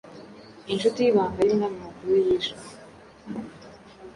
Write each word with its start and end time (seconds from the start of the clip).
Inshuti 0.71 0.99
yibanga 1.05 1.39
yUmwami 1.43 1.77
Mukuru 1.85 2.13
Yishwe 2.25 2.61